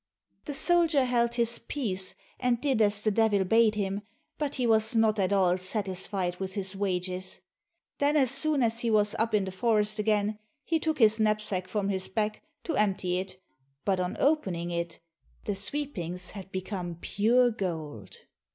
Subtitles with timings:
[0.45, 4.01] The soldier held his peace, and did as the Devil bade him,
[4.39, 7.39] but he was not at all satisfied with his wages.
[7.99, 11.67] Then as soon as he was up in the forest again, he took his knapsack
[11.67, 13.39] from his back, to empty it,
[13.85, 14.97] but on opening it,
[15.45, 18.17] the sweepings had become pure gold.